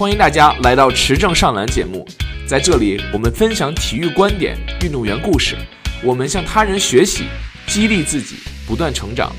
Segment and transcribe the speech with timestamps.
[0.00, 2.08] 欢迎大家来到持证上篮节目，
[2.46, 5.54] 在这里我们分享体育观点、运动员故事，
[6.02, 7.24] 我们向他人学习，
[7.66, 8.36] 激励自己
[8.66, 9.30] 不断成长。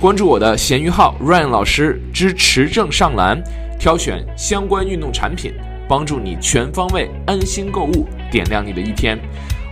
[0.00, 3.38] 关注我的闲鱼号 Ryan 老师之持证上篮，
[3.78, 5.52] 挑选相关运动产品，
[5.86, 9.20] 帮助你全方位安心购物，点亮你的一天。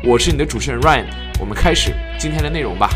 [0.04, 1.06] 我是你的主持人 Ryan，
[1.40, 2.90] 我们开始今天的内容吧。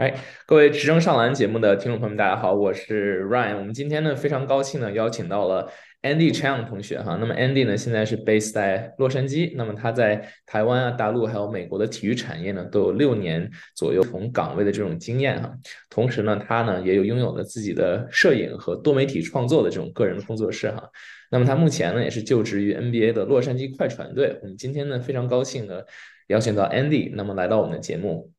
[0.00, 0.14] 哎，
[0.46, 3.58] 各位持正上篮节目的听众朋友们，大家好，我是 Ryan。
[3.58, 7.18] 我们今天呢非常高兴呢邀请到了 Andy Chang 同学哈。
[7.20, 13.46] 那么 Andy 呢现在是 base 在洛杉矶，那么他在台湾啊、大陆还有美国的体育产业呢都有六年
[13.76, 15.52] 左右同岗位的这种经验哈。
[15.90, 20.82] 同时呢，他呢也有拥有了自己的摄影和多媒体创作的这种个人工作室哈。
[21.30, 24.38] 那么他目前呢也是就职于 NBA 的洛杉矶快船队。
[24.40, 25.86] 我们今天呢非常高兴的
[26.28, 28.32] 邀请到 Andy，那么来到我们的节目。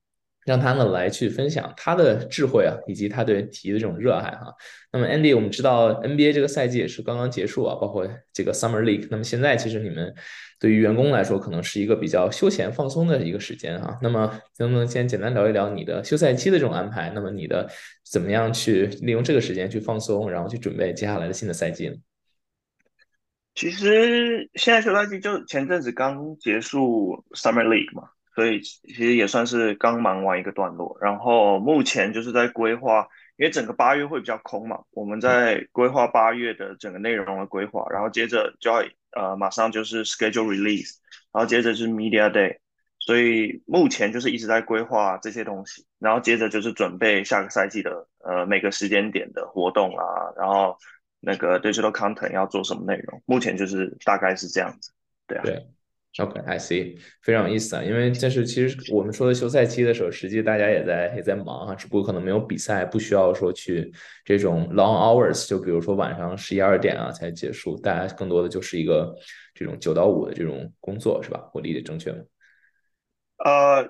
[0.45, 4.54] 让他呢来去分享他的智慧啊，以及他对体育的这种热爱哈。
[4.91, 9.07] 那么 Andy，我们知道 NBA 这个赛季也是刚刚结束啊，包括这个 Summer League。
[9.12, 10.13] 那么现在其实你们
[10.60, 13.98] 对于员工来说，可能是一个比较休闲放松的一个时间哈。
[14.01, 17.12] 那么能不能先简单聊一聊你的休赛期的这种安排？
[17.13, 17.70] 那么你的
[18.04, 21.96] 怎么样去利用这个时间去放松，然后去准备接下来的新的赛季呢？
[23.54, 28.10] 其实现在休赛季就前阵子刚结束 Summer League 嘛。
[28.34, 38.84] 所以其实也算是刚忙完一个段落，然后目前就是在规划，因为整个八月会比较空嘛，我们在规划八月的整个内容的规划，然后接着就要
[39.18, 40.96] 呃马上就是 schedule release，
[41.34, 42.57] 然后接着就是 media day，
[42.99, 50.05] 所以目前就是一直在规划这些东西，然后接着就是准备下个赛季的呃每个时间点的活动啊，
[50.38, 50.77] 然后
[51.20, 54.91] 那个 digital content 要做什么内容，目前就是大概是这样子，
[55.27, 55.41] 对啊。
[55.43, 55.66] 对
[56.17, 57.81] OK，I see，非常有意思啊。
[57.81, 63.90] 因为这是其实我们说的休赛期的时候，实际大家也在也在忙啊，只不过可能没有比赛，不需要说去
[64.25, 69.16] 这种 long hours，就比如说晚上十一二点啊才结束，大家更多的就是一个
[69.53, 71.50] 这种九到五的这种工作，是吧？
[71.53, 72.19] 我理解正确吗？
[73.45, 73.89] 呃，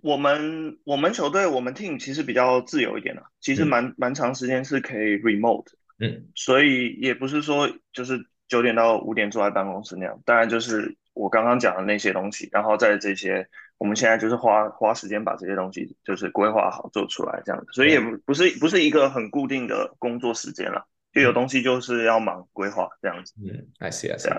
[0.00, 5.66] 我们我们球队我们 team 其实比较自由一点的，其实蛮、嗯、蛮长时间是可以 remote，
[5.98, 10.96] 嗯，所以也不是说就是九点到五点坐在办公室那样，当然就是。
[11.18, 13.46] 我刚刚讲的那些东西，然后在这些，
[13.76, 23.34] 我们现在就是花花时间把这些东西就是规划好做出来这样子，所以也不不是不是一个很固定的工作时间了，就有东西就是要忙规划这样子。
[23.38, 24.30] 嗯，I see, I see.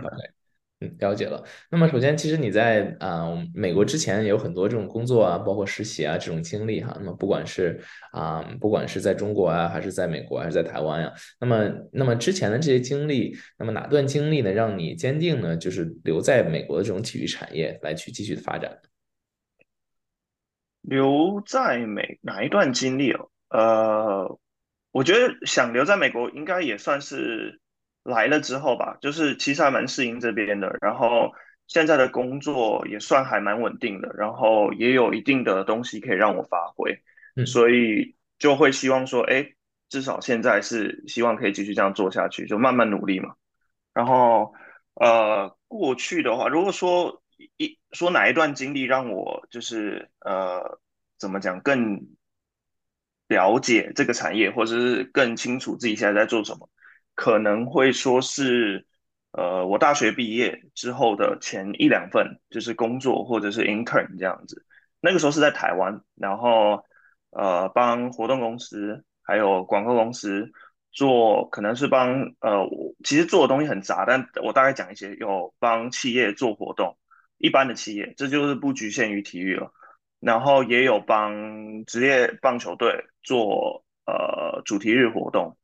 [0.81, 1.43] 嗯，了解了。
[1.69, 6.95] 那么首先，其实你在啊、美国之前有很多这种工作啊，包括实习啊这种经历哈。
[6.99, 18.79] 那么不管是啊、不管是在中国啊，还是在美国，还是在台湾呀、那么那么之前的这些经历，那么哪段经历呢，让你坚定呢，就是留在美国的这种体育产业来去继续的发展？
[20.81, 23.29] 留在美哪一段经历哦？
[23.49, 24.39] 呃，
[24.91, 27.59] 我觉得想留在美国应该也算是。
[28.03, 31.31] 来了之后吧，就是其实还蛮适应这边的，然后
[31.67, 37.01] 现在的工作也算还蛮稳定的，然后也有一定的东西可以让我发挥，
[37.35, 39.53] 嗯，所以就会希望说，哎，
[39.89, 43.35] 至少现在是希望可以继续这样做下去，就慢慢努力嘛。
[43.93, 44.53] 然后
[44.95, 47.21] 呃，过去的话，如果说
[47.57, 50.79] 一说哪一段经历让我就是呃
[51.17, 52.01] 怎么讲更
[53.27, 56.69] 了解这个产业，或者是更清楚自己现在在做什么。
[57.19, 58.87] 可能会说是，
[59.33, 64.65] 呃，我大学毕业之后的前一两份就是工作或者是 intern 这样子，
[65.01, 66.81] 那个时候是在台湾，然后
[67.31, 70.49] 呃帮活动公司还有广告公司
[70.93, 72.65] 做，可能是帮呃
[73.03, 76.97] 其实做的东西很杂，但我大概讲一些，有帮企业做活动，
[77.37, 79.73] 一般的企业，这就是不局限于体育了，
[80.21, 85.57] 然后也有帮职业棒球队做呃主题日活动。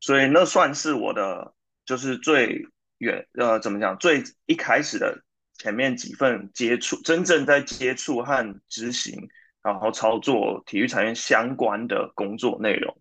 [0.00, 1.52] 所以那算是我的，
[1.84, 2.66] 就是最
[2.98, 3.98] 远呃，怎么讲？
[3.98, 5.22] 最一开始的
[5.58, 9.28] 前面几份接触，真正在接触和执行，
[9.62, 12.96] 然后操作体育产业相关的工作内容。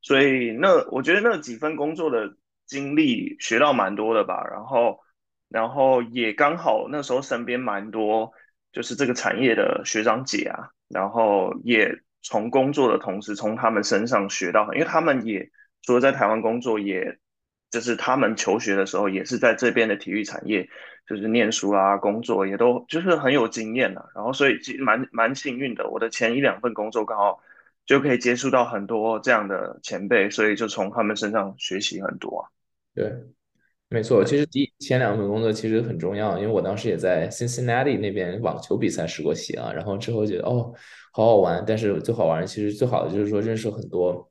[0.00, 2.36] 所以那我觉得那几份工作的
[2.66, 4.44] 经历学到蛮多的吧。
[4.48, 5.00] 然后，
[5.48, 8.32] 然后也刚好那时候身边蛮多
[8.72, 15.50] 就是这个产业的学长姐啊，然后也从工作的同时从他们身上学到，因为他们也。
[15.84, 17.16] 除了在台湾工作，也
[17.70, 20.68] 就是他们求学的时候，也是在这边的体育产业，
[21.08, 24.04] 就是念书啊，工作也都就是很有经验啊。
[24.14, 27.38] 然后所以其实蛮蛮幸运的，我的前一两份工作刚好
[27.86, 32.48] 就可以接触到很多这样的前辈，所以就从他们身上学习很多啊。
[32.94, 33.12] 对。
[33.90, 40.72] 没错，其实第前两份工作其实很重要，因为我当时也在 Cincinnati 那边网球比赛实过习啊，然后之后觉得哦，
[41.12, 44.28] 好好玩，但是最好玩，其实最好的就是说认识很多。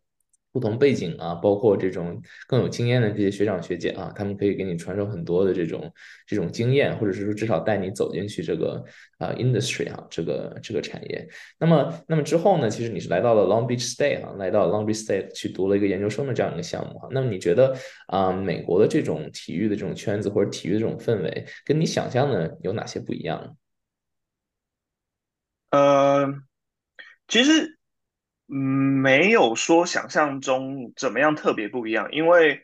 [0.53, 5.91] 不同背景啊，包括这种更有经验的这些学长学姐啊，他们可以给你传授很多的这种
[6.27, 8.85] 这种经验，或者是说至少带你走进去这个
[9.17, 11.27] 啊、industry 啊这个这个产业。
[11.57, 17.07] 那么那么之后呢，其实你是来到了 Long Beach State 啊，来到 Long Beach State 去读了一个研究生的这样一个项目哈。
[17.09, 17.75] 那么你觉得
[18.05, 23.57] 啊、美国的这种体育的这种圈子或者体育的这种氛围，跟你想象的有哪些不一样？
[25.71, 26.27] 呃，
[27.27, 27.79] 其实。
[28.49, 32.61] 嗯，没有说想象中怎么样特别不一样，因为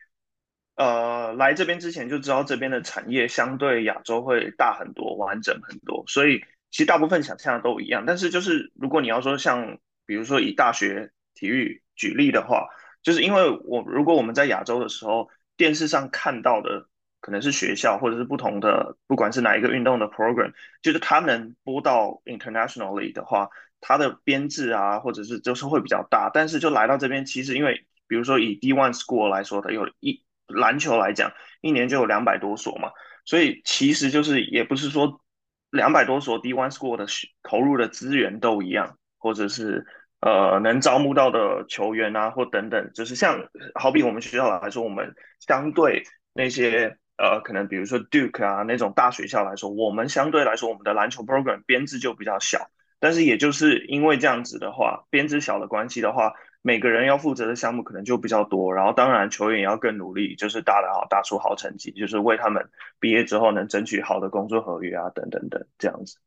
[0.75, 6.39] 呃来这边之前就知道这边的产业相对亚洲会大很多、完整很多，所以
[6.69, 8.03] 其实大部分想象都一样。
[8.05, 12.67] 但是就是如果你要说像比如说以大学体育举例的话，
[13.01, 16.87] 就是因为我如果我们在亚洲的时候，电视上看到的
[17.21, 20.51] 可能是学校或者是不同的，不管是哪一个运动的 program，
[20.81, 23.49] 就是他能播到 internationally 的话。
[23.81, 31.31] 它的编制啊，或者是就是会比较大，但是就来到这边，其实因为比如说以 D1 School 来说的，有一篮球来讲，
[31.61, 32.89] 一年就有两百多所嘛，
[33.25, 35.21] 所以其实就是也不是说
[35.69, 37.05] 两百多所 D1 School 的
[37.43, 39.85] 投入的资源都一样，或者是
[40.21, 46.03] 呃能招募到的球员啊，或等等，就是像好比我们学校来说，我们相对
[46.33, 52.69] 那些呃可能比如说 Duke 啊那种大学校来说，我们相对来说我们的篮球 program 编制就比较小。
[52.99, 62.69] 但是也就是因为这样子的话，编制小的关系的话，每个人要负责的项目可能就比较多，然后当然球员也要更努力，就是打得好，打出好成绩，就是为他们
[62.99, 66.17] 毕业之后能争取好的工作合约啊，等等等这样子。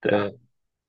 [0.00, 0.34] 对，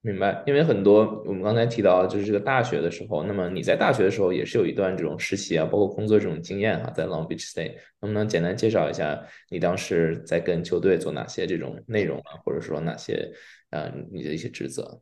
[0.01, 0.41] 明白。
[0.45, 13.33] 因为很多我们刚才提到，就是这个大学的时候，那么你在大学的时候也是有一段这种实习啊，包括工作这种经验哈，在 Long Beach State，能不能简单介绍一下你当时在跟球队做哪些这种内容啊，或者说哪些
[13.71, 15.01] 呃你的一些职责？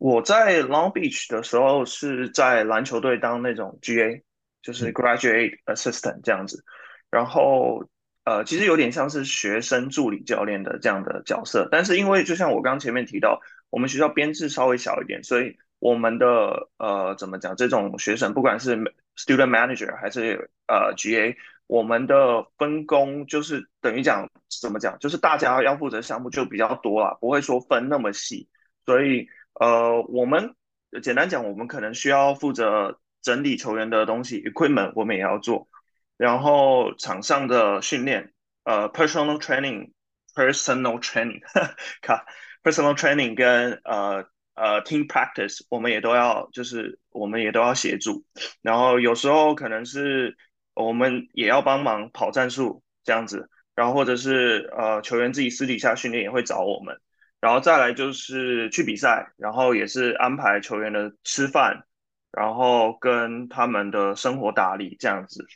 [0.00, 4.22] 我在 Long Beach 的时候是在篮球队当那种 GA，
[4.62, 6.64] 就是 Graduate Assistant 这样子，
[7.10, 7.84] 然后
[8.24, 18.78] 呃其实有点像是学生助理教练的这样的角色，但是因为就像我刚前面提到，我们学校编制稍微小一点，所以我们的呃怎么讲，这种学生不管是
[19.18, 21.36] Student Manager 还是呃 GA，
[21.66, 24.30] 我们的分工就是等于讲
[24.62, 28.48] 怎么讲，就是大家要负责项目就比较多啦，不会说分那么细，
[28.86, 29.28] 所以。
[29.54, 30.54] 呃，我们
[31.02, 35.68] 简单讲，我们可能需要负责整理球员的东西，equipment 我们也要做，
[36.16, 38.32] 然后场上的训练，
[38.64, 41.40] 呃，personal training，personal training，
[42.00, 42.24] 卡
[42.62, 44.24] ，personal training 跟呃
[44.54, 48.24] 呃 team practice 我们也都要，就是我们也都要协助，
[48.62, 50.36] 然后有时候可能是
[50.74, 56.98] 我们也要帮忙跑战术这样子，然后或者是呃球员自己私底下训练也会找我们。
[57.40, 61.84] 然后再来就是去比赛，然后也是安排球员的吃饭，
[62.32, 65.46] 然后跟他们的生活打理这样子。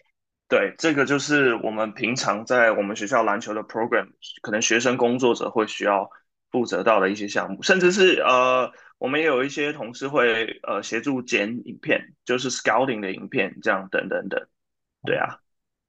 [0.49, 4.09] 对，这个就是我们平常在我们学校篮球的 program，
[4.41, 6.09] 可能学生工作者会需要
[6.51, 14.41] 负责到的一些项目，甚至是呃，我们也有一些同事会呃协助剪影片，就是 scouting 的影片这样等等等。
[15.05, 15.39] 对啊，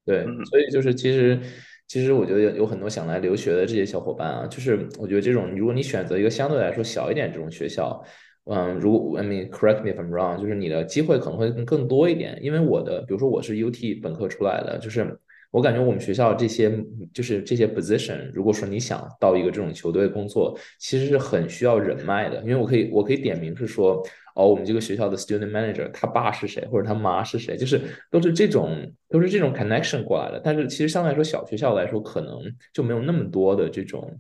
[0.06, 1.40] 对，嗯、所以就是其实。
[1.88, 8.04] 其实我觉得有很多想来留学的这些小伙伴啊，就是我觉得这种，如果你选择一个相对来说小一点这种学校，
[8.46, 12.40] 嗯，如果 I mean correct me if I'm wrong，就是你的机会可能会更多一点。
[12.42, 15.18] 因为我的，比如说我是 UT 本科出来的，就是
[15.56, 16.70] 我感觉我们学校这些
[17.14, 22.42] 就是这些 position，如果说你想到一个这种球队工作，其实是很需要人脉的。
[22.42, 24.06] 因为我可以我可以点名是说。
[24.38, 27.80] 哦，我们这个学校的 student manager，他爸是谁，或者他妈是谁，就是
[28.12, 30.42] 都是这种都是这种 connection 过来的。
[30.44, 32.42] 但是其实相对来说，小学校来说，可能
[32.74, 34.20] 就没有那么多的这种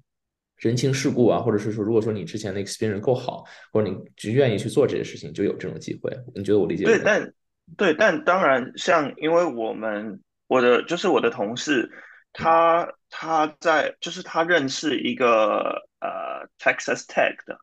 [0.59, 6.09] 人情世故啊，或者是说，如果说你之前的 experience 够好，或者你只愿意去做这些事情，就有这种机会。
[6.33, 6.95] 你觉得我理解对？
[6.95, 7.33] 对，但
[7.75, 11.89] 对，但当然，像因为我们我的就是我的同事，
[12.33, 17.57] 他他在就是他认识一个呃 Texas Tech 的。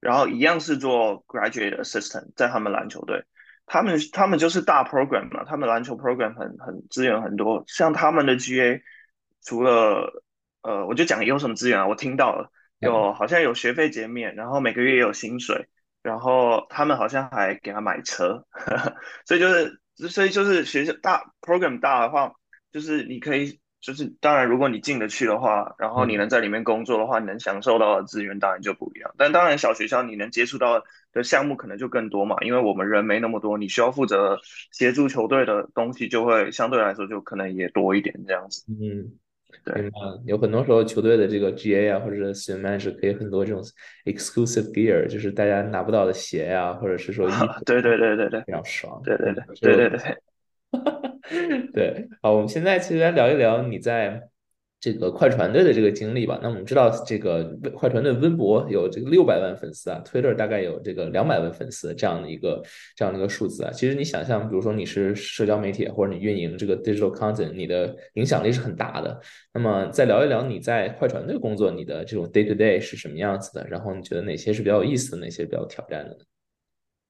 [0.00, 3.24] 然后一样是做 graduate assistant，在他们篮球队，
[3.66, 8.80] 他们他们就是大 program 嘛，他们篮球 program 很很资源很多，像他们的 GA，
[9.42, 10.22] 除了
[10.62, 12.48] 呃，我就讲有什么资源啊，我听到了，
[12.78, 15.66] 有好像有学费减免，然后每个月也有薪水，
[16.00, 18.94] 然后他们好像还给他买车，呵呵，
[19.26, 22.32] 所以就是所以就是学校大 program 大的话，
[22.70, 23.58] 就是你可以。
[23.80, 29.14] 就是当然，如果你进得去的话，然后你能在里面工作的话，你能享受到的资源当然就不一样。
[29.16, 34.40] 但当然，小学校你能接触到的项目可能就更多嘛，因为我们人没那么多，你需要负责
[34.72, 38.64] 协助球队的东西就会相对来说就可能也多一点这样子。
[38.66, 39.12] 嗯，
[39.64, 39.90] 对，
[40.24, 42.56] 有很多时候球队的这个 GA 啊，或者是
[42.92, 43.62] 可以很多这种
[44.04, 49.98] exclusive gear，就是大家拿不到的鞋呀、啊，或者是说衣服、 啊，对对对对对，非常爽，对对对对对对
[50.70, 54.28] 对， 对，好，我们现在其实来聊一聊你在。
[54.80, 57.44] 这个快船队的这个经历吧，那我们知道这个
[57.74, 62.62] 快船队微博有这个六百万粉丝啊，Twitter 大概有这个两百万粉丝这样的一个
[62.94, 63.72] 这样的一个数字啊。
[63.72, 69.20] 其实你想象，比如说你是社交媒体或者你运营这个 digital content，你的影响力是很大的。
[69.52, 73.66] 那么再聊一聊你在快船队工作，你的这种 day to day 是什么样子的？
[73.68, 76.24] 然后你觉得哪些是比较有意思的，哪些比较挑战的呢？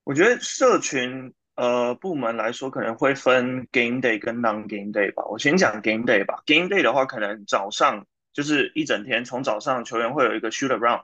[0.04, 1.32] 我觉得社群。
[1.58, 5.24] 呃，部门来说可能会分 game day 跟 non game day 吧。
[5.26, 6.40] 我先讲 game day 吧。
[6.46, 11.02] game day 的话，可能早上就是一整天，从早上球员会有一个 shoot around，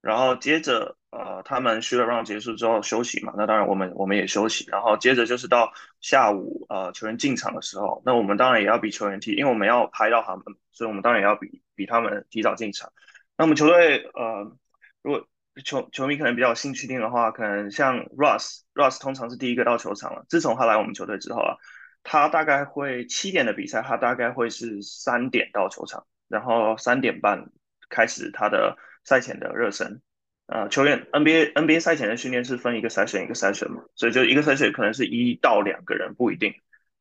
[0.00, 12.92] 然后接着呃他们 shoot around 结束之后休息嘛，那当然我们我们也休息，然后接着就是到下午呃球员进场的时候，那我们当然也要比球员提，因为我们要拍到他们，所以我们当然也要比比他们提早进场。
[13.36, 14.50] 那我们球队呃
[15.02, 15.24] 如果
[15.62, 20.24] 球球迷可能比较有兴趣听的话，可能像 Russ，Russ 通常是第一个到球场了。
[20.28, 21.56] 自从他来我们球队之后啊，
[22.02, 27.50] 他大概会七点的比赛，他大概会是三点到球场，然后三点半
[27.88, 30.00] 开始他的赛前的热身。
[30.46, 36.52] 呃，球员 NBA NBA 赛前的训练是分一个 session 一个 session 嘛，所以就一个 session 可能是一到两个人不一定。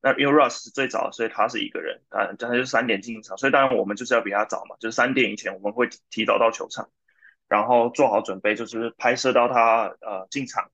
[0.01, 6.89] 那因为 Russ 是最早，所以他是一个人，啊，他就三点进场，所以当然我们就是要比他早嘛，就是三点以前我们会提早到球场。
[7.53, 10.71] 然后做好准备，就是拍摄到他呃进场，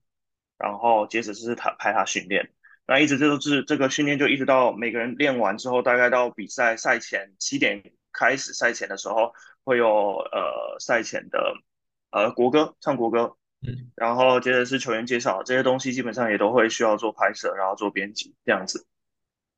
[0.56, 2.50] 然后接着就是他拍他训练，
[2.86, 11.52] 那一直就是这个训练就一直到每个人练完之后，大概到比赛赛前七点开始赛前的时候，会有呃赛前的
[12.12, 18.86] 呃国歌唱国歌，嗯，然后接着是球员介绍，这些东西基本上也都会需要做拍摄，然后做编辑这样子，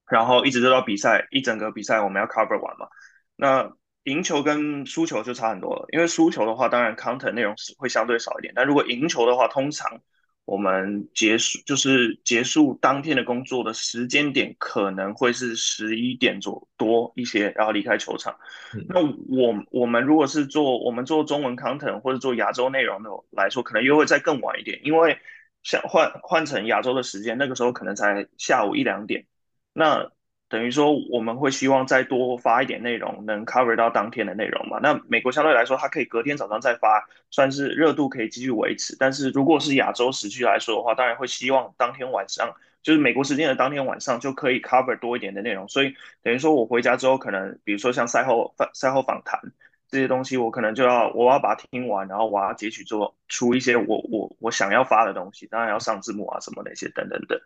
[0.09, 2.89] 然后一直就到比赛一整个比赛我们要 cover 完嘛，
[3.37, 3.73] 那。
[4.05, 10.01] 赢球跟输球就差很多了，因为输球的话，当然 content 内容是会相对少一点，但如果赢球的话，通常
[10.45, 18.37] 我们结束就是结束当天的工作的时间点可能会是十一点左多一些，然后离开球场。
[18.75, 25.17] 嗯、那我我们如果是做我们做中文 content 或者做亚洲内容的来说，可能又会再更晚一点，因为
[25.63, 29.25] 像换换成亚洲的时间，那个时候可能才下午一两点。
[29.73, 30.11] 那
[30.53, 34.79] 等于说，我们会希望再多发一点内容，能 cover 到当天的内容嘛？
[34.83, 38.95] 那美国相对来说，它可以隔天早上再发，算是热度可以继续维持。
[38.99, 45.67] 但是如果是亚洲时区来说的话，当然会希望当天晚上，就是美国时间的当天晚上就可以 cover 多一点的内容。
[45.69, 49.41] 所以等于说我回家之后，可能比如说像赛后赛后访谈
[49.89, 57.41] 这些东西，我可能就要我要把它听完，然后我要截取做出一些我我我想要发的东西，当然要上字幕啊什么那些等等的，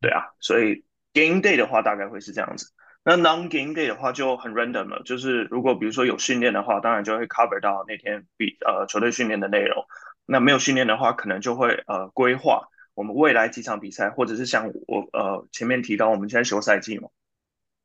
[0.00, 0.84] 对啊，所以。
[1.14, 2.72] Game day 的话大概会是这样子，
[3.04, 9.84] 那 non game day 的话就很 random 了，就是如果比如说有训练的话，当然就会 cover 到那天比呃球队训练的内容。
[10.24, 17.08] 那没有训练的话，可能就会呃规划我们未来几场比赛，或者是像我呃前面提到我们现在休赛季嘛，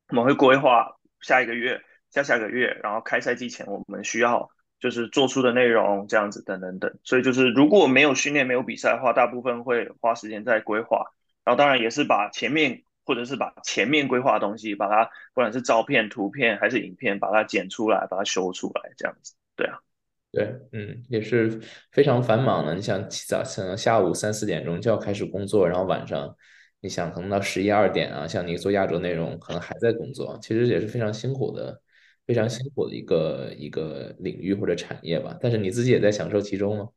[0.08, 4.48] 我们会规划下一个月、下下个月，然后开赛季前我们需要
[4.80, 6.96] 就是做出的内容这样子等等等。
[7.02, 11.04] 所以就是如果没有训练、没有比赛的话，大部分会花时间在规划，
[11.44, 12.84] 然后当然也是把前面。
[13.08, 19.80] 或者是把前面规划的东西，把它不管是照片、图片还是影片，把它剪出来，把它修出来，这样子，对啊，
[20.30, 21.58] 对，嗯，也是
[21.90, 22.74] 非常繁忙的。
[22.74, 26.36] 你想早上下午三四点钟就要开始工作，然后晚上
[26.82, 31.80] 你想可能到十一二点啊，像你做亚洲内容，可能还在工作，其实也是非常辛苦的，
[32.26, 35.34] 非常辛苦的一个一个领域或者产业吧。
[35.40, 36.88] 但是你自己也在享受其中吗？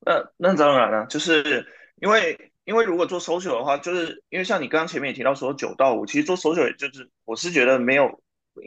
[0.00, 1.66] 那那当然了，就是
[2.02, 2.38] 因为。
[2.68, 8.20] 因为如果做 social 的话，就是因为像你刚刚前面也提到说九到五，其实做 social 就是我是觉得没有，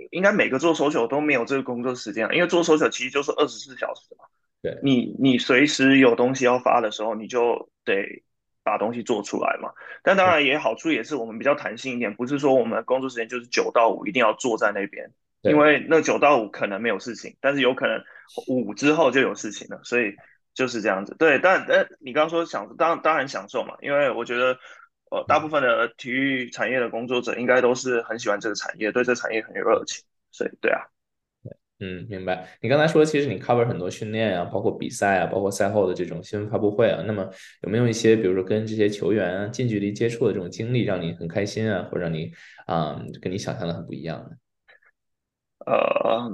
[0.10, 4.26] 应该每个做 social 都没有这个工作时间，因为做 social 其实就是二十四小时嘛。
[4.64, 8.24] 对，你你随时有东西要发的时候，你就得
[8.64, 9.70] 把东西做出来嘛。
[10.02, 15.12] 但当然也好处也是我们比较弹性一点，不是说我们工作时间就是九到五一定要坐在那边，
[15.44, 18.02] 因为那九到五可能没有事情，但是有可能
[18.48, 20.16] 五之后就有事情了，所以。
[20.54, 24.58] 就是这样子，对，但但你刚刚说享，当当然享受嘛，因为我觉得，
[25.10, 30.82] 呃，大部分的体育产业的工作者应该都是很喜欢这个产业，对这个产业很有热情，所以对啊，
[31.80, 32.48] 嗯，明白。
[32.62, 37.30] 你刚才说，其实你 cover 很多训练啊，包括比赛啊，包括赛后的这种新闻发布会啊，那么
[37.62, 42.32] 有没有一些，比如说跟这些球员啊近距离接触的这种经历，让你很开心啊，或者让你
[42.66, 44.30] 啊、嗯、跟你想象的很不一样呢？
[45.66, 46.30] 呃。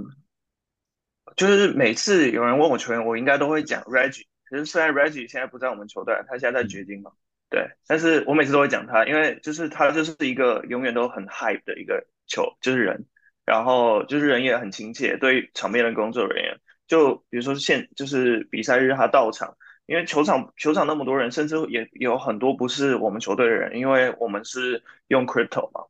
[1.37, 4.25] 就是每次有人问我球员，我应该都会讲 Reggie。
[4.43, 7.11] 可是虽然 Reggie 现在不在我们球队，他现在在掘金嘛，
[7.49, 7.69] 对。
[7.87, 13.05] 但是我每次都会讲他，因为就是他就是一个永远都很 hype 的一个球，就是人。
[13.45, 25.85] 然后就是人也很亲切，对场边的工作人员，就比如说现就是比赛日他到场，因为球场球场那么多人，甚至也有很多不是我们球队的人，因为我们是用 crypto 嘛，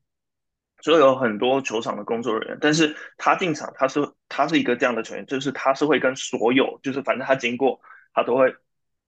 [0.82, 7.80] 所以有很多球场的工作人员，但是他进场他是他是一个这样的球员，就是他是会跟所有就是反正他经过
[8.14, 8.56] 他都会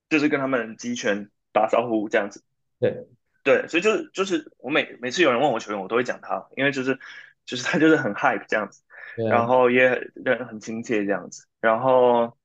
[0.10, 2.44] 就是跟他们击拳打招呼这样子，
[2.80, 3.08] 对
[3.44, 7.00] 对，所以就是就是我每每次有人问我球员，我都会讲他，因为就是。
[7.46, 8.84] 就是他就是很 hype 这样子，
[9.28, 12.38] 然后也人很亲切这样子，然后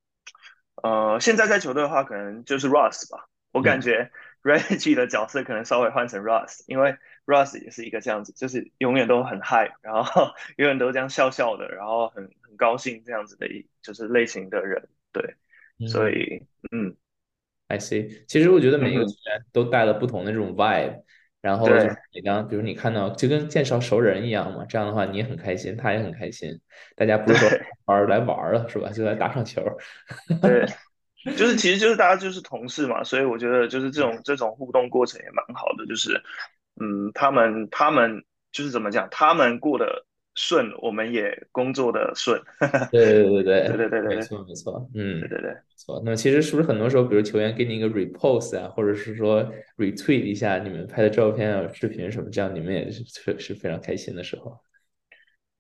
[0.83, 3.29] 呃，现在在球队的话，可能就是 Russ 吧。
[3.53, 4.11] 我感觉
[4.45, 6.97] Reggie 的角色可能稍微换成 Russ，因为
[7.27, 15.35] Russ 也是一个这样子，就是永远都很 hype，然后 永远都这样笑笑的，然后很很高兴这样子的一就是类型的人，对，
[15.89, 16.95] 所以嗯
[17.69, 18.25] ，I see。
[18.29, 21.03] 其实我觉得每一个球员都带了不同的这种 vibe。
[21.41, 21.69] 然后
[22.11, 26.59] 你刚，比如你看到就跟介绍熟人一样嘛，这样的话你也很开心，他也很开心，
[26.97, 28.89] 大家不是说玩来玩了是吧？
[28.89, 29.63] 就来打场球。
[30.41, 30.65] 对，
[31.37, 36.23] 就是其实就是大家就是同事嘛，所以我觉得就是这种这种互动过程也蛮好的，就是
[36.81, 40.05] 嗯，他们他们就是怎么讲，他们过得
[40.35, 42.41] 顺，我们也工作的顺。
[42.93, 45.51] 对对对对对对对对对，没错没错，嗯，对对对。
[45.51, 49.43] 没错，那么其实是不是很多时候，比如球员给你一个 repost 啊，或者是说
[49.77, 53.05] retweet 一下你们拍的照片啊、视频什么，这样你们也是
[53.39, 54.59] 是非常开心的时候。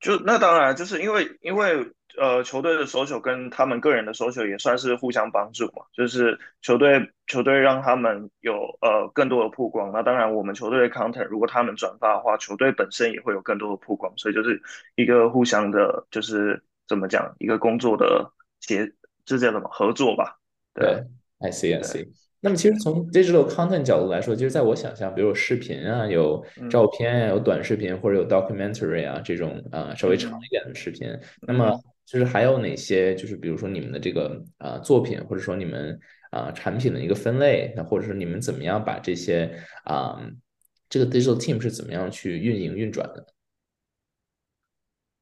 [0.04, 14.60] 就那当然，就是因为因为呃球队的诉求跟他们个人的诉求也算是互相帮助嘛，就是球队球队让他们有呃更多的曝光，那当然我们球队的 content 如果他们转发的话，球队本身也会有更多的曝光，所以就是
[14.94, 18.30] 一个互相的，就是怎么讲，一个工作的
[18.60, 18.92] 结。
[19.26, 20.36] 这叫什么合作吧？
[20.74, 21.06] 对，对
[21.38, 22.06] ，I see, I see。
[22.44, 31.08] 那么其实从 digital content 角度来说，就是在我想象，比如有视频啊，有照片啊，有短视频或者有 documentary 啊这种啊、呃、稍微长一点的视频。
[31.08, 31.74] 嗯、那么
[32.04, 33.14] 就是还有哪些？
[33.14, 35.98] 就是比如说你们的这个啊、呃、作品，或者说你们
[36.32, 39.50] 啊、呃、产品的一个分类，那或者说你们怎么样把这些
[39.84, 40.30] 啊、呃、
[40.90, 43.26] 这个 digital team 是怎么样去运营运转的？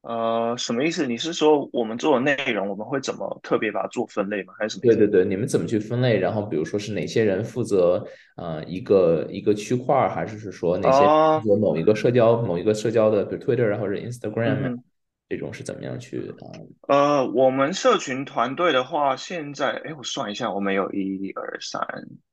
[0.03, 1.07] 呃，什么意思？
[1.07, 4.53] 你是说我们做的内容，我们会怎么特别把它做分类吗？
[4.59, 4.93] 还是什么？
[4.93, 6.19] 对对对，你们怎么去分类？
[6.19, 8.05] 然后比如说是哪些人负责
[8.37, 14.83] 呃一个一个区块，还是是说哪些负责某一个社交、哦、某一个社交的，比如 Twitter 或者 Instagram、嗯、
[15.29, 16.51] 这种是怎么样去啊？
[16.89, 21.81] 呃，我们社群团队的话，现在哎，我算一下，我们有一二三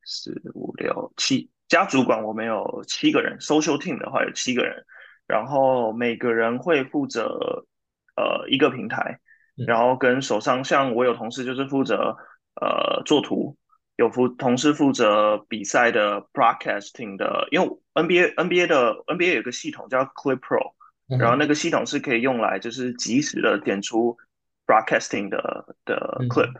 [0.03, 4.83] 四五六七，加主管我们有七个人，Social Team 的话有七个人。
[5.29, 7.67] 然后每个人会负责
[8.15, 9.19] 呃一个平台，
[9.67, 12.17] 然后跟手上像我有同事就是负责
[12.59, 13.55] 呃做图，
[13.95, 20.73] 有负同事负责比赛的 broadcasting 的，因为 NBA NBA 的 NBA 有个系统叫 Clip Pro，
[21.19, 24.17] 然后那个系统是可以用来就是及时的点出
[24.65, 26.51] broadcasting 的的 clip，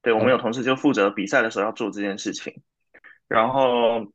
[0.00, 2.54] 对，我们有同事就负责比赛的时候要做这件事情，
[3.28, 4.10] 然后。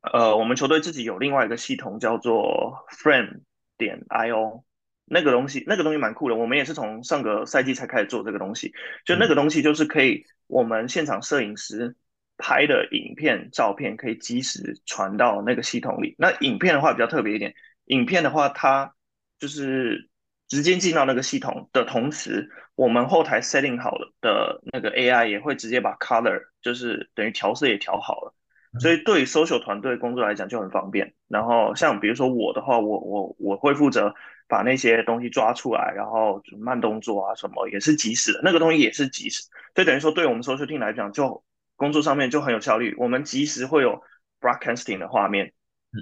[0.00, 3.40] 呃，我们球队自己有另外一个系统叫做 Frame
[3.76, 4.62] 点 io，
[5.04, 6.36] 那个东西那个东西蛮酷的。
[6.36, 8.72] 我们也是从上个赛季才开始做这个东西，
[9.04, 11.96] 就那个东西就是可以我们现场摄影师
[12.36, 16.14] 拍的影片、照片可以即时传到那个系统里。
[16.18, 17.54] 那影片的话比较特别一点，
[17.86, 18.94] 影片的话它
[19.40, 20.08] 就是
[20.46, 28.34] 直接进到那个系统的同时，我们后台 setting 好了的那个 AI 也会直接把 color 就是等于调色也调好了。
[28.80, 31.14] 所以对 social 团队工作来讲就很方便。
[31.28, 34.14] 然后像比如说我的话，我我我会负责
[34.48, 39.42] 把那些东西抓出来，然后慢动作啊什么也是及时的，那个东西也是及时。
[39.74, 41.42] 所以等于说对我们 social team 来讲，就
[41.76, 42.94] 工作上面就很有效率。
[42.98, 44.00] 我们及时会有
[44.40, 45.52] broadcasting 的画面，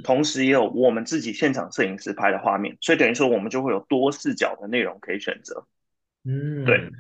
[0.04, 2.76] 同时也有我们自己现场摄影师拍的画面。
[2.80, 5.66] 所以等于说我们就会有多视角的内容可以选择。
[6.24, 6.90] 嗯，对。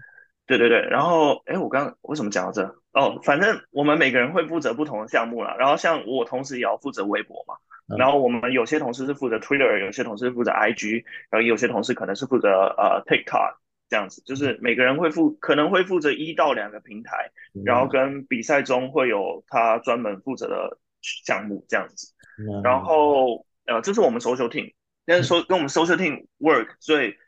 [0.46, 2.62] 对对对，然后哎，我刚刚为什么讲到这？
[2.94, 5.56] 哦，反正我们每个人会负责不同的项目啦。
[5.58, 7.56] 然后像我同时也要负责微博嘛，
[7.88, 13.56] 嗯、然后我们有些同事是负责 Twitter，有些同事负责 IG，然后有些同事可能是负责呃 TikTok
[13.88, 22.14] 这样子，就是每个人会负可能会负责一到两个平台，嗯、然后跟比赛中会有他专门负责的项目这样子。
[22.38, 24.72] 嗯、然后呃，这是我们 Social Team，
[25.04, 27.18] 但是说跟我们 Social Team work 最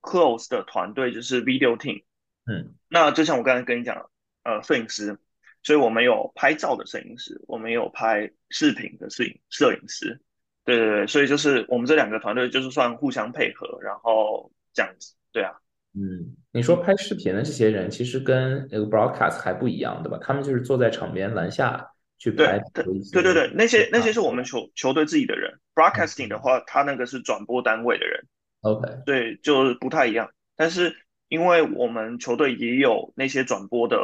[0.00, 2.04] close 的团队就是 Video Team。
[2.46, 4.08] 嗯，那就像我刚才跟你讲，
[4.48, 5.18] 呃，摄影师，
[5.62, 10.18] 所以我们有拍照的摄影师，我们有拍视频的摄影摄影师，
[10.64, 15.52] 对对对，所以就是我们这两个团队就是算互相配合，然后这样子，对啊，
[15.92, 20.18] 嗯，你说拍视频的这些人其实跟那个 broadcast 还不一样，对吧？
[20.22, 28.24] 他们就是坐在场边篮下去拍，对对对对，那些那些是我们球球队自己的人，broadcasting 的话，他那个是转播单位的人。
[28.62, 30.30] OK，对，就是不太一样。
[30.56, 30.96] 但是
[31.28, 33.98] 因为我们球队也有那些转播的，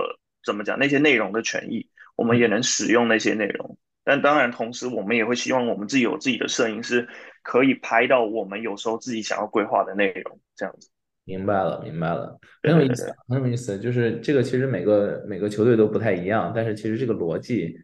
[0.45, 3.77] 怎么讲，那些内容的权益，我们也能使用那些内容。
[4.05, 7.09] 但当然，同时我们也会希望我们自己有自己的摄影师，
[7.43, 10.91] 可以拍到我们有时候自己想要规划的内容，这样子。
[11.25, 13.79] 明白了，明白了，很有意思，很有意思。
[13.79, 17.75] 就是这个，其实每个每个球队都不太一样，但是其实这个逻辑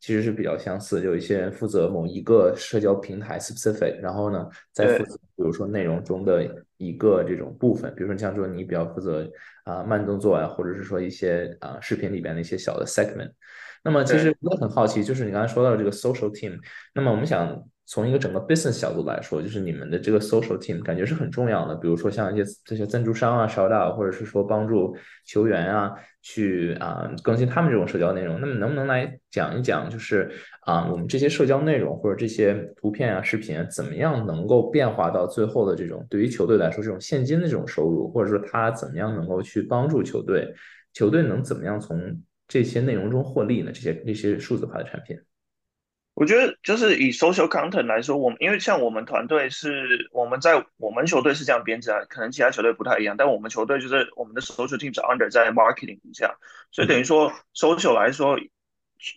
[0.00, 1.04] 其实是比较相似。
[1.04, 6.42] 有一些人负责某一个社交平台 specific，然后呢，再负责比如说内容中的
[6.78, 9.30] 一个这种部分，比如说像说你比较负责
[9.64, 13.32] 啊、呃、慢动作啊，或者是说一些啊、呃、视频里边的一些小的 segment。
[13.84, 16.58] 那么其实我很好奇，就是你刚才说到这个 social team，
[16.94, 17.62] 那么我们想。
[17.90, 21.74] 从一个整个 business 角度来说，就是你们的这个 social team 感觉是很重要的。
[21.74, 28.38] 比如说像一些这些赞助商啊、shout out，或者是说帮助球员啊去啊更新他们这种社交内容。
[28.42, 40.54] 那么能不能来讲一讲，就是啊我们这些社交内容或者这些图片啊、视频啊，怎么样能够变化到最后的这种对于球队来说这种现金的这种收入，或者说它怎么样能够去帮助球队，
[40.92, 43.72] 球队能怎么样从这些内容中获利呢？
[43.72, 45.18] 这些这些数字化的产品。
[46.18, 56.34] 我觉得就是以 social content 来说，我们因为像我们团队是我们在我们球队是这样编制啊，可能其他球队不太一样，但我们球队就是我们的 social team 是 under 在 marketing 底下，
[56.72, 58.36] 所以等于说 social 来说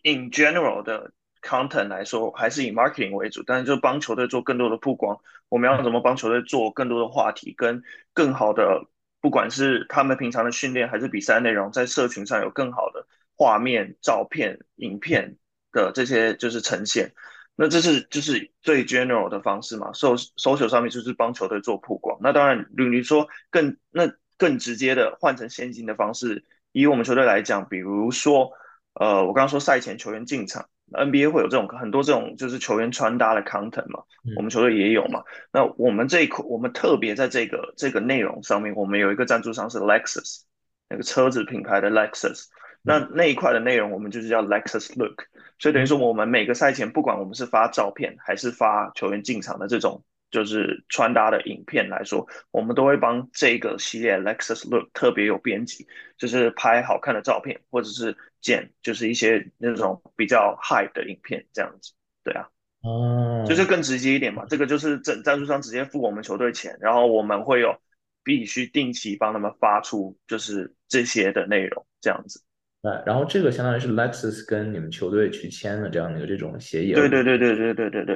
[0.04, 1.12] ，in general 的
[1.42, 7.82] content 来说还是以 marketing 为主，但是就帮球队做更多的曝光，我们要怎么帮球队做更多的话题，跟
[8.14, 8.86] 更好的，
[9.20, 15.38] 不管是他们平常的训练还是比赛内容，在社群上有更好的画面、照片、影片。
[15.72, 17.14] 的这些就是呈现，
[17.56, 19.92] 那这是就是最 general 的方式嘛。
[19.94, 22.18] So social 上面就是帮球队做曝光。
[22.22, 28.52] 那当然，比如说更那更直接的换成现金的方式，以我们球队来讲，比如说
[28.94, 34.04] 呃，我刚刚说赛前球员进场，NBA 会有这种很多这种就是球员穿搭的 content 嘛，
[34.36, 35.24] 我们球队也有嘛。
[35.54, 40.42] 那我们这一块，我们特别在这个这个内容上面，我们有一个赞助商是 Lexus，
[40.90, 42.48] 那个车子品牌的 Lexus。
[42.84, 45.26] 那那一块的内容，我们就是叫 Lexus Look，
[45.60, 55.86] 所以等于说我们每个赛前，不管我们是发照片还是发球员进场的这种就是穿搭的影片来说，我们都会帮这个系列 Lexus Look 特别有编辑，
[56.18, 61.92] 就是拍好看的照片，或者是剪就是一些那种比较 high 的影片这样子，
[62.24, 62.48] 对啊，
[62.82, 67.76] 哦，就是更直接一点嘛，这个就是整赞助商直接付我们球队钱，然后我们会有
[68.24, 72.42] 必须定期帮他们发出就是这些的内容这样子。
[72.84, 76.94] 对，然后这个相当于是 Lexus 跟你们球队去签的这样的一个这种协议。
[76.94, 78.16] 对对对对对对对对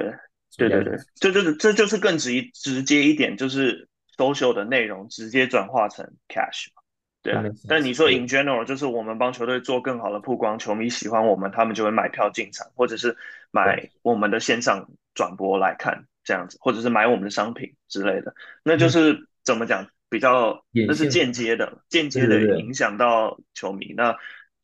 [0.56, 6.82] 对对对，这就是这就是更直直接一点，就是 social 的内容直接转化成 cash 嘛。
[7.22, 13.16] 对啊，但你说 in general 就是我们帮球队做更好的曝光，球迷喜欢我们，他们就会买票进场，或者是
[13.52, 24.16] 买我们的线上转播来看这样子，或者是买我们的商品之类的，那就是怎么讲比较，那是间接的，间接的影响到球迷那。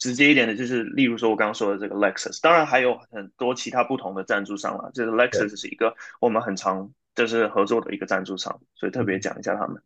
[0.02, 4.90] 直接一点的就是，例如说我刚刚说的这个 Lexus，当然还有很多其他不同的赞助商了。
[4.92, 9.80] 就是 Lexus 是一个我们很常就是合作的一个赞助商，所以特别讲一下他们。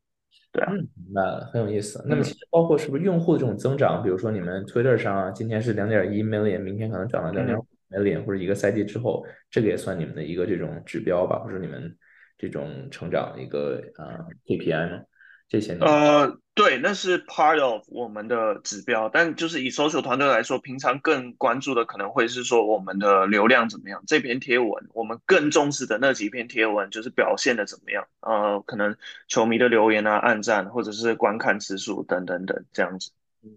[0.52, 2.02] 对啊，嗯，明白，很有意思。
[2.08, 11.94] 那么其实包括是不是用户的这种增长，比如说你们 Twitter 上啊，今天是两点一 million，明天可能涨到两点五 million，或者一个赛季之后，这个也算你们的一个这种指标吧，或者你们
[12.38, 15.02] 这种成长的一个啊 KPI 吗？
[15.48, 24.02] 这些呃，对，那是 part of 我们的指标，但就是以 social 团队来说，平常更关注的可能会是说我们的流量怎么样。
[24.08, 28.08] 这篇贴文，我们更重视的那几篇贴文就是表现的怎么样。
[28.20, 28.96] 呃，可能
[29.28, 33.12] 球迷的留言啊、暗赞或者是观看次数等等等这样子。
[33.44, 33.56] 嗯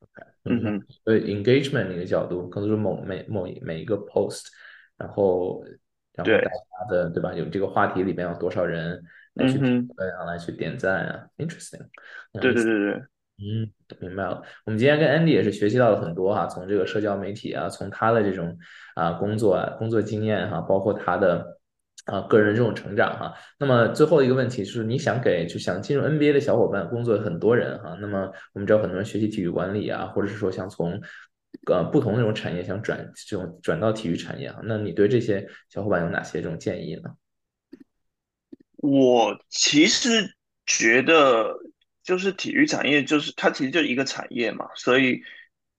[0.00, 4.46] ，OK，嗯哼，所以 engagement 一个角度，可能是某每某每一个 post，
[4.96, 5.62] 然后
[6.14, 7.34] 然后大家的对，对吧？
[7.34, 9.04] 有这个话题里面有多少人？
[9.36, 11.86] 来去评论啊，来去点赞啊，interesting。
[12.40, 12.92] 对对对对，
[13.38, 13.70] 嗯，
[14.00, 14.42] 明白了。
[14.64, 18.58] 我们今天跟 Andy 也是学习到了很多哈，从这个社交媒体啊，从他的这种
[18.94, 21.58] 啊工作啊工作经验哈，包括他的
[22.06, 23.34] 啊个人这种成长哈。
[23.58, 27.96] 那么最后一个问题就是，你想给就想进入 NBA 的小伙伴，工作很多人哈。
[28.00, 30.98] 那么我们知道很多人学习体育管理啊，或者是说想从
[31.66, 37.10] 呃不同的这种产业想转这种转到体育产业哈，那你对这些小伙伴有哪些这种建议呢？
[38.76, 40.36] 我其实
[40.66, 41.56] 觉得，
[42.02, 45.22] 就是体育产业，就是它其实就一个产业嘛，所以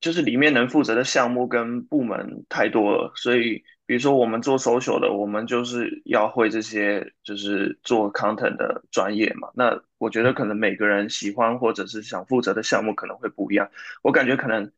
[0.01, 9.49] 就是里面能负责的项目跟部门太多了，所以比如说我们做 social 的，我们就是要会这些，就是做 content 的专业嘛。
[9.55, 13.69] 那我觉得可能每个人喜欢或者是想负责的项目可能会不一样，
[14.01, 14.71] 我感觉可能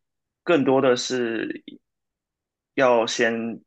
[0.43, 1.63] 更多的是
[2.75, 3.61] 要先。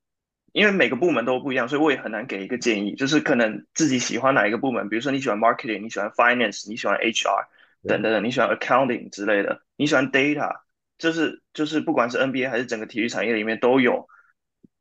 [0.52, 2.94] 因为每个部门都不一样，所以我也很难给一个建议。
[2.94, 7.46] 就是可能自己喜欢哪一个部门，比如说你喜欢 marketing，你喜欢 finance，你喜欢 HR
[7.88, 10.60] 等等等，你喜欢 accounting 之类的，你喜欢 data，
[10.98, 14.06] 就是就是不管是 NBA 还是整个体育产业里面都有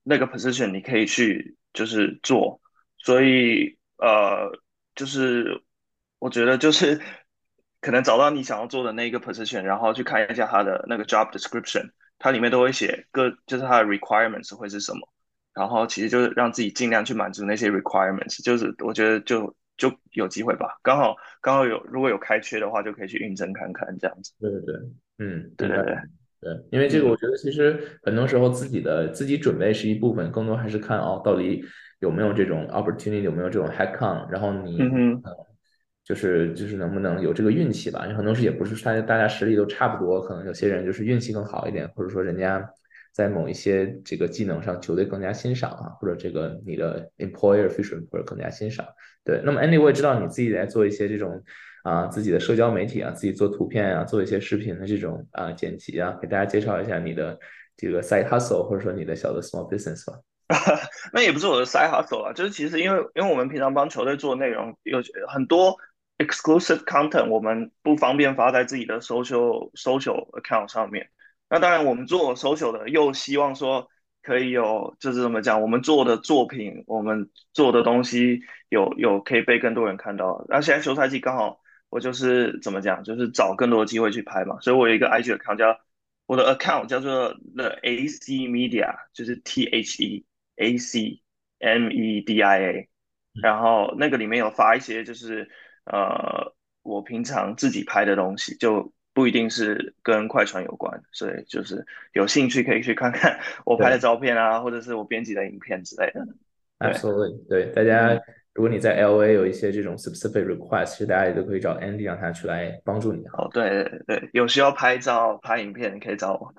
[0.03, 2.61] 那个 position 你可以去就是做。
[2.97, 4.51] 所以呃，
[4.93, 5.63] 就是
[6.19, 7.01] 我觉得就是
[7.79, 15.07] 可能找到你想要做的那个 position，然后去看一下它的那个 job description，它里面都会写各就是它的 requirements 会是什么。
[15.53, 20.79] 然后其实就是让自己尽量去满足那些 requirements，就是我觉得就就有机会吧。
[20.81, 24.31] 刚好刚好有如果有开缺的话，就可以去应征看看这样子。
[24.39, 24.75] 对对对，
[25.19, 25.97] 嗯，对对对
[26.39, 31.61] 对，因为这个我觉得其实很多时候自己的自己准备是一部分，更多还是看哦到底
[31.99, 35.21] 有没有这种 opportunity，有没有这种 headcount，然后你嗯，
[36.05, 38.03] 就是就是能不能有这个运气吧？
[38.03, 42.65] 因为很多时也不是大家大家实力都差不多，可能有些人就是运气更好一点，或者说人家。
[43.11, 48.85] 在某一些这个技能上，球队更加欣赏啊，或者这个你的 employer efficient 或者更加欣赏。
[49.23, 51.43] 对，那么 Andy，我也知道你自己在做一些这种
[51.83, 57.37] 啊自己的社交媒体啊，自己做图片啊，做一些视频的这种啊剪辑啊，给大家介绍一下你的
[57.75, 60.19] 这个 side hustle 或者说你的小的 small business 吧。
[61.13, 65.77] 那也不是我的 side hustle 啊，就是其实因为因为我们平常帮球队做内容有很多
[66.17, 71.09] exclusive content，我们不方便发在自己的 social social account 上面。
[71.51, 73.89] 那当然，我们做首秀的又希望说
[74.21, 80.45] 可以有，就是怎么讲，我们做的作品，我们做的东西有有可以被更多人看到。
[80.47, 81.59] 那现在休赛季刚好，
[81.89, 84.61] 我就是怎么讲，就是找更多的机会去拍嘛。
[84.61, 85.77] 所以我有一个 IG account 叫
[86.25, 91.21] 我的 account 叫做 The AC Media，就是 T H E A C
[91.59, 92.89] M E D I A，
[93.33, 95.49] 然后那个里面有发一些就是
[95.83, 98.93] 呃我平常自己拍的东西就。
[99.13, 106.25] 不一定是跟快船有关，所以就是有兴趣可以去看看我拍的照片啊，或者是我编辑的影片之类的。
[106.79, 108.19] Absolutely，对，大家
[108.53, 113.23] 如果你在 LA 有一些这种 specific request，其实大家也都可以找 Andy 让他去来帮助你。
[113.33, 116.53] 哦，对对对，有需要拍照、拍影片，你可以找我。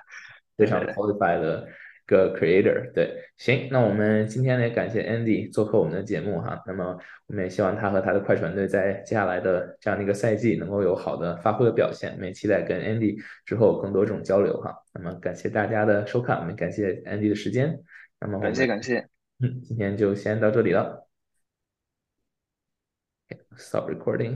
[0.56, 1.66] 非常 qualified 的。
[2.06, 6.62] 个 creator 对，行，那我们今天也感谢 Andy 做客我们的节目哈。
[6.66, 12.12] 那么我们也希望他和他的快船队在接下来的这样的一个赛季能够有好的发挥的表现。
[12.12, 14.74] 我们也期待跟 Andy 之后更多这种交流哈。
[14.92, 17.80] 那么感谢大家的收看，我们感谢 Andy 的时间。
[18.20, 19.08] 那么感谢感谢，
[19.40, 21.06] 嗯，今天就先到这里了。
[23.28, 24.32] Okay, stop recording.